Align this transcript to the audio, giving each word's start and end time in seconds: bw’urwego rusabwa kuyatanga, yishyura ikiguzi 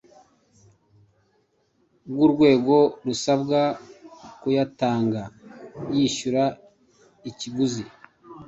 bw’urwego 2.09 2.75
rusabwa 3.05 3.61
kuyatanga, 4.41 5.21
yishyura 5.95 6.43
ikiguzi 7.29 7.83